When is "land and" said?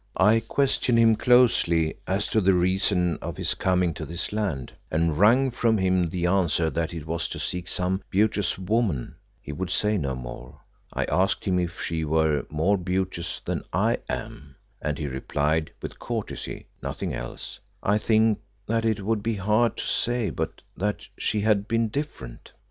4.33-5.15